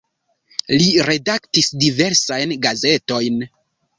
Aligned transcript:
Li 0.81 0.87
redaktis 1.09 1.69
diversajn 1.83 2.53
gazetojn. 2.65 3.39